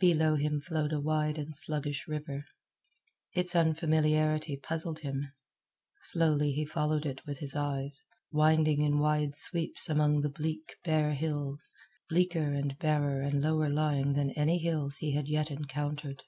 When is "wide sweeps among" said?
8.98-10.20